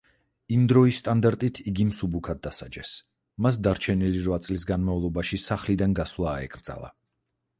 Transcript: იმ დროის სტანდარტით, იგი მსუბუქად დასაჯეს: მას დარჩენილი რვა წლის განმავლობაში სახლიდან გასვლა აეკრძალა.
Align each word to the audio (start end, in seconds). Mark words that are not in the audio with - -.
იმ 0.53 0.61
დროის 0.69 0.99
სტანდარტით, 1.01 1.59
იგი 1.71 1.85
მსუბუქად 1.89 2.39
დასაჯეს: 2.47 2.93
მას 3.45 3.59
დარჩენილი 3.67 4.23
რვა 4.27 4.39
წლის 4.47 4.65
განმავლობაში 4.71 5.41
სახლიდან 5.47 5.97
გასვლა 6.03 6.33
აეკრძალა. 6.41 6.91